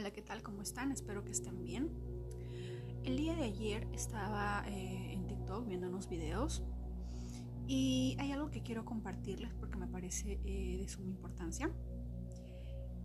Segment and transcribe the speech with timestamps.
[0.00, 0.42] Hola, ¿qué tal?
[0.42, 0.92] ¿Cómo están?
[0.92, 1.90] Espero que estén bien.
[3.04, 6.62] El día de ayer estaba eh, en TikTok viendo unos videos
[7.66, 11.70] y hay algo que quiero compartirles porque me parece eh, de suma importancia.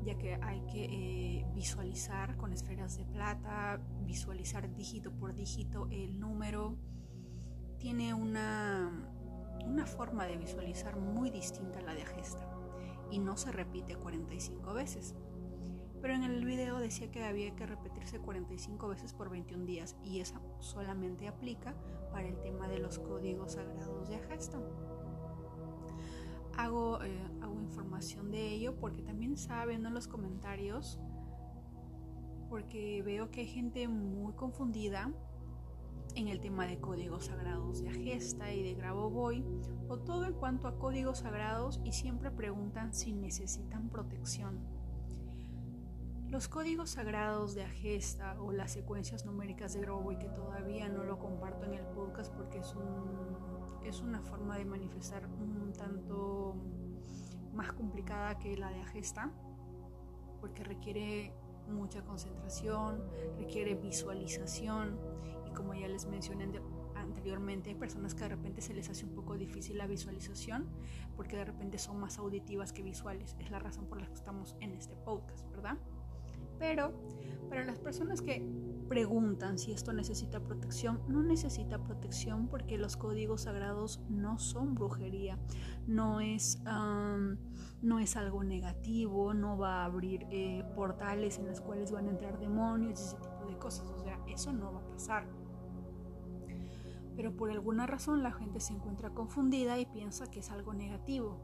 [0.07, 6.19] ya que hay que eh, visualizar con esferas de plata, visualizar dígito por dígito el
[6.19, 6.79] número.
[7.79, 9.20] Tiene una,
[9.65, 12.47] una forma de visualizar muy distinta a la de Agesta
[13.11, 15.15] y no se repite 45 veces.
[16.01, 20.21] Pero en el video decía que había que repetirse 45 veces por 21 días y
[20.21, 21.75] esa solamente aplica
[22.11, 24.59] para el tema de los códigos sagrados de Agesta.
[26.57, 29.35] Hago, eh, hago información de ello porque también
[29.67, 30.99] viendo en los comentarios
[32.49, 35.13] porque veo que hay gente muy confundida
[36.17, 39.45] en el tema de códigos sagrados de Agesta y de Grabovoi
[39.89, 44.59] o todo en cuanto a códigos sagrados y siempre preguntan si necesitan protección.
[46.29, 51.19] Los códigos sagrados de Agesta o las secuencias numéricas de Grabovoi que todavía no lo
[51.19, 52.75] comparto en el podcast porque es,
[53.85, 56.57] es una forma de manifestar un tanto
[57.53, 59.33] más complicada que la de Agesta
[60.41, 61.35] porque requiere
[61.69, 63.03] mucha concentración,
[63.39, 64.99] requiere visualización
[65.51, 66.49] y como ya les mencioné
[66.95, 70.69] anteriormente, hay personas que de repente se les hace un poco difícil la visualización
[71.17, 73.37] porque de repente son más auditivas que visuales.
[73.39, 75.79] Es la razón por la que estamos en este podcast, ¿verdad?
[76.59, 76.93] Pero
[77.49, 78.47] para las personas que
[78.89, 85.39] preguntan si esto necesita protección, no necesita protección porque los códigos sagrados no son brujería,
[85.87, 86.61] no es,
[87.83, 92.11] no es algo negativo, no va a abrir eh, portales en los cuales van a
[92.11, 95.27] entrar demonios, ese tipo cosas, o sea, eso no va a pasar.
[97.17, 101.39] Pero por alguna razón la gente se encuentra confundida y piensa que es algo negativo.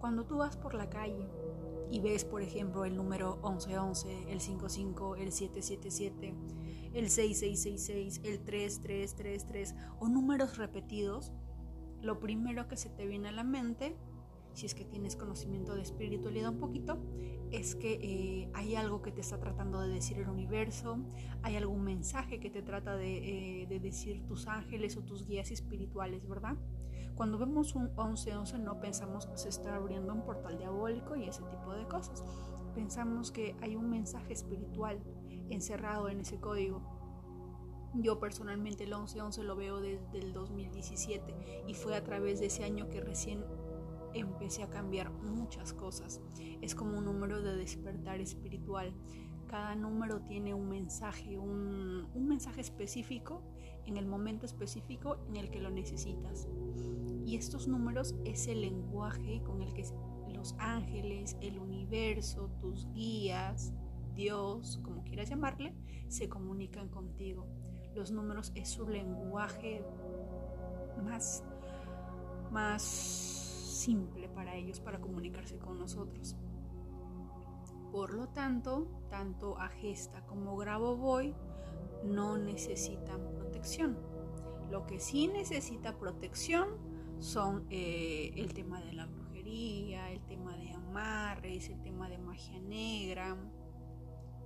[0.00, 1.28] Cuando tú vas por la calle
[1.90, 6.34] y ves, por ejemplo, el número 1111, el 55, el 777,
[6.92, 11.32] el 6666, el 3333 o números repetidos,
[12.02, 13.96] lo primero que se te viene a la mente,
[14.52, 16.98] si es que tienes conocimiento de espiritualidad un poquito,
[17.52, 20.98] es que eh, hay algo que te está tratando de decir el universo,
[21.42, 25.50] hay algún mensaje que te trata de, eh, de decir tus ángeles o tus guías
[25.50, 26.56] espirituales, ¿verdad?
[27.16, 31.72] Cuando vemos un 11-11 no pensamos se está abriendo un portal diabólico y ese tipo
[31.72, 32.22] de cosas.
[32.74, 35.02] Pensamos que hay un mensaje espiritual
[35.48, 36.82] encerrado en ese código.
[37.94, 42.64] Yo personalmente el 11-11 lo veo desde el 2017 y fue a través de ese
[42.64, 43.42] año que recién
[44.20, 46.20] empecé a cambiar muchas cosas.
[46.60, 48.94] Es como un número de despertar espiritual.
[49.46, 53.42] Cada número tiene un mensaje, un, un mensaje específico
[53.86, 56.48] en el momento específico en el que lo necesitas.
[57.24, 59.84] Y estos números es el lenguaje con el que
[60.34, 63.72] los ángeles, el universo, tus guías,
[64.14, 65.74] Dios, como quieras llamarle,
[66.08, 67.46] se comunican contigo.
[67.94, 69.84] Los números es su lenguaje
[71.02, 71.44] más,
[72.50, 73.35] más
[73.86, 76.34] simple para ellos para comunicarse con nosotros.
[77.92, 81.32] Por lo tanto, tanto Agesta como Grabovoi
[82.04, 83.96] no necesitan protección.
[84.72, 86.66] Lo que sí necesita protección
[87.20, 92.58] son eh, el tema de la brujería, el tema de amarres, el tema de magia
[92.58, 93.36] negra.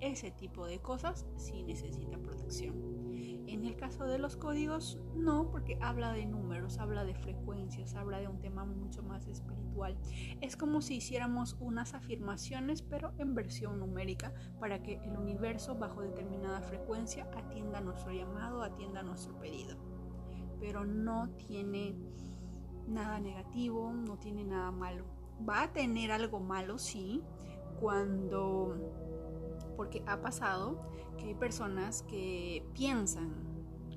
[0.01, 3.01] Ese tipo de cosas sí necesita protección.
[3.47, 8.21] En el caso de los códigos, no, porque habla de números, habla de frecuencias, habla
[8.21, 9.99] de un tema mucho más espiritual.
[10.41, 16.01] Es como si hiciéramos unas afirmaciones, pero en versión numérica, para que el universo, bajo
[16.01, 19.77] determinada frecuencia, atienda nuestro llamado, atienda nuestro pedido.
[20.61, 21.97] Pero no tiene
[22.87, 25.05] nada negativo, no tiene nada malo.
[25.47, 27.23] Va a tener algo malo, sí,
[27.81, 29.10] cuando...
[29.81, 30.79] Porque ha pasado
[31.17, 33.33] que hay personas que piensan,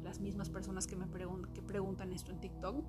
[0.02, 2.86] las mismas personas que me preguntan, que preguntan esto en TikTok,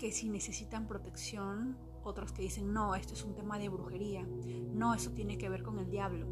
[0.00, 4.26] que si necesitan protección, otros que dicen, no, esto es un tema de brujería,
[4.72, 6.26] no, eso tiene que ver con el diablo.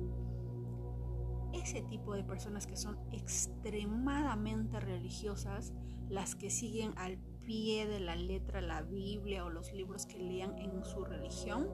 [1.53, 5.73] Ese tipo de personas que son extremadamente religiosas,
[6.09, 10.59] las que siguen al pie de la letra la Biblia o los libros que lean
[10.59, 11.69] en su religión,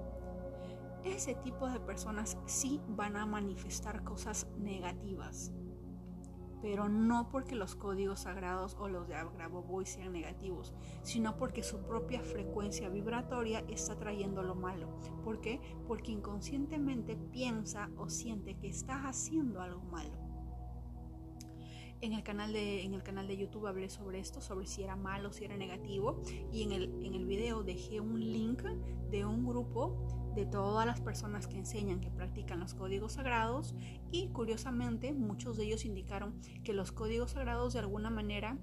[1.05, 5.53] ese tipo de personas sí van a manifestar cosas negativas
[6.63, 11.83] pero no porque los códigos sagrados o los de Grabovoi sean negativos, sino porque su
[11.83, 14.89] propia frecuencia vibratoria está trayendo lo malo.
[15.25, 15.61] ¿Por qué?
[15.87, 20.20] Porque inconscientemente piensa o siente que estás haciendo algo malo.
[22.03, 24.97] En el, canal de, en el canal de YouTube hablé sobre esto, sobre si era
[24.97, 28.63] malo, si era negativo, y en el, en el video dejé un link
[29.11, 33.75] de un grupo de todas las personas que enseñan que practican los códigos sagrados
[34.13, 38.57] y curiosamente muchos de ellos indicaron que los códigos sagrados de alguna manera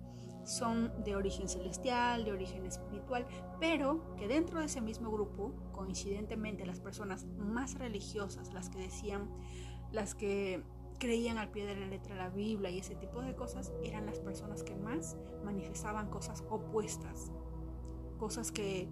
[0.45, 3.27] son de origen celestial, de origen espiritual,
[3.59, 9.29] pero que dentro de ese mismo grupo, coincidentemente las personas más religiosas, las que decían,
[9.91, 10.63] las que
[10.99, 14.19] creían al pie de la letra la Biblia y ese tipo de cosas, eran las
[14.19, 17.31] personas que más manifestaban cosas opuestas,
[18.17, 18.89] cosas que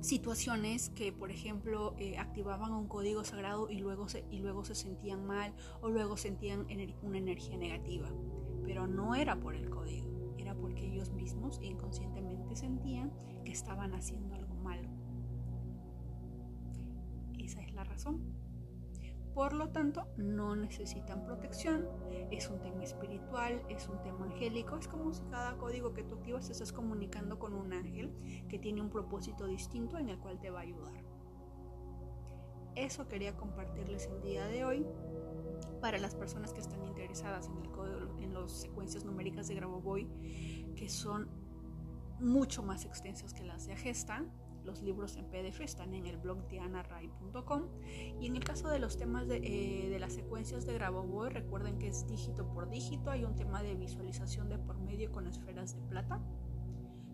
[0.00, 4.74] situaciones que, por ejemplo, eh, activaban un código sagrado y luego, se, y luego se
[4.74, 6.66] sentían mal o luego sentían
[7.02, 8.08] una energía negativa.
[8.64, 13.12] Pero no era por el código, era porque ellos mismos inconscientemente sentían
[13.44, 14.88] que estaban haciendo algo malo.
[17.38, 18.37] Esa es la razón.
[19.34, 21.86] Por lo tanto, no necesitan protección.
[22.30, 24.76] Es un tema espiritual, es un tema angélico.
[24.76, 28.12] Es como si cada código que tú activas estás comunicando con un ángel
[28.48, 31.04] que tiene un propósito distinto en el cual te va a ayudar.
[32.74, 34.86] Eso quería compartirles el día de hoy.
[35.80, 40.08] Para las personas que están interesadas en el código, en las secuencias numéricas de Grabovoi,
[40.76, 41.28] que son
[42.20, 44.24] mucho más extensas que las de Agesta,
[44.68, 47.62] los libros en PDF están en el blog dianaray.com.
[48.20, 51.88] Y en el caso de los temas de, eh, las secuencias de Grabovoi, recuerden que
[51.88, 53.10] es dígito por dígito.
[53.10, 56.20] Hay un tema de visualización de por medio con esferas de plata.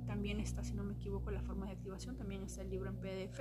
[0.04, 2.16] También está, si no me equivoco, la forma de activación.
[2.16, 3.40] También está el libro en PDF.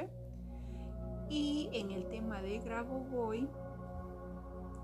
[1.29, 3.49] Y en el tema de Grabovoi,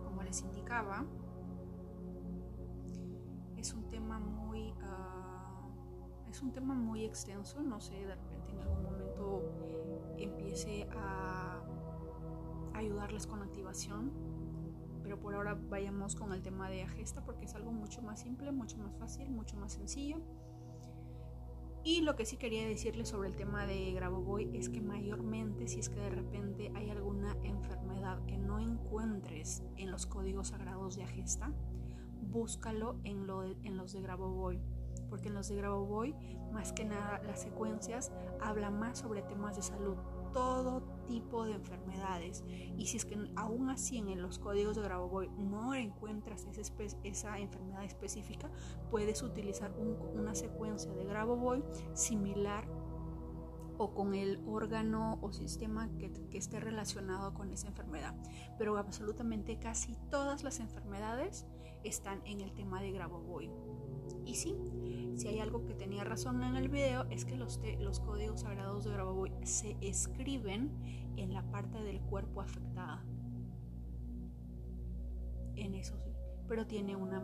[0.03, 1.05] como les indicaba,
[3.57, 4.73] es un tema muy...
[4.81, 5.19] Ah,
[6.29, 8.98] es un tema muy extenso, no sé, de repente en algún momento
[10.23, 11.61] empiece a
[12.73, 14.11] ayudarles con activación,
[15.03, 18.51] pero por ahora vayamos con el tema de Agesta porque es algo mucho más simple,
[18.51, 20.21] mucho más fácil, mucho más sencillo.
[21.83, 25.79] Y lo que sí quería decirles sobre el tema de Grabovoi es que mayormente si
[25.79, 31.03] es que de repente hay alguna enfermedad que no encuentres en los códigos sagrados de
[31.03, 31.53] Agesta,
[32.21, 34.61] búscalo en, lo en los de Grabovoi
[35.09, 36.15] porque en los de Grabovoi,
[36.51, 38.11] más que nada, las secuencias
[38.41, 39.97] hablan más sobre temas de salud,
[40.33, 42.43] todo tipo de enfermedades.
[42.77, 46.45] Y si es que aún así en los códigos de Grabovoi no encuentras
[47.03, 48.49] esa, enfermedad específica,
[48.89, 49.73] puedes utilizar
[50.13, 51.63] una secuencia de Grabovoi
[51.93, 52.67] similar
[53.79, 58.13] o con el órgano o sistema que, esté relacionado con esa enfermedad.
[58.57, 61.47] Pero absolutamente casi todas las enfermedades
[61.85, 63.49] están en el tema de Grabovoi.
[64.25, 64.53] Y sí,
[65.15, 67.57] si hay algo que tenía razón en el video es que los,
[68.05, 70.71] códigos sagrados de Grabovoi se escriben
[71.15, 73.05] en la parte del cuerpo afectada.
[75.55, 76.11] En eso sí,
[76.49, 77.19] pero tiene una,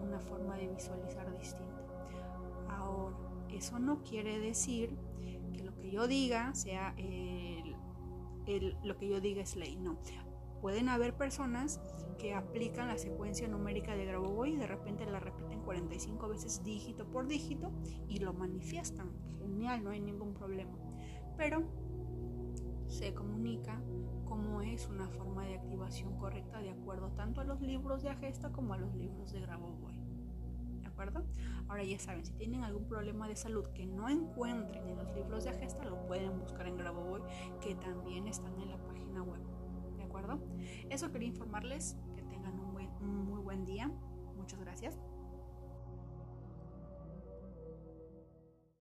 [0.00, 1.82] una forma de visualizar distinta.
[2.70, 3.14] Ahora,
[3.50, 4.96] eso no quiere decir
[5.52, 6.94] que yo diga sea
[8.82, 9.98] lo que yo diga es ley, no.
[10.60, 11.80] Pueden haber personas
[12.18, 17.06] que aplican la secuencia numérica de Grabovoi y de repente la repiten 45 veces dígito
[17.06, 17.70] por dígito
[18.08, 19.12] y lo manifiestan.
[19.38, 20.76] Genial, no hay ningún problema.
[21.36, 21.62] Pero
[22.88, 23.80] se comunica
[24.24, 28.50] como es una forma de activación correcta de acuerdo tanto a los libros de Agesta
[28.50, 29.87] como a los libros de Grabovoi.
[31.68, 35.44] Ahora ya saben, si tienen algún problema de salud que no encuentren en los libros
[35.44, 37.22] de Agesta, lo pueden buscar en Grabovoi,
[37.60, 39.40] que también están en la página web.
[39.96, 40.40] ¿De acuerdo?
[40.90, 41.96] Eso quería informarles.
[42.16, 43.90] Que tengan un muy buen día.
[44.36, 44.98] Muchas gracias.